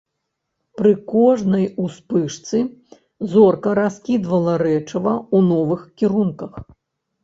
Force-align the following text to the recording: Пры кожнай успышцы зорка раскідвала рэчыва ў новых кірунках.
Пры 0.79 0.93
кожнай 1.11 1.65
успышцы 1.83 2.59
зорка 3.37 3.69
раскідвала 3.83 4.53
рэчыва 4.67 5.15
ў 5.35 5.37
новых 5.57 5.81
кірунках. 6.01 6.53